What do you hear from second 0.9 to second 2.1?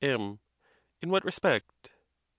In what respect?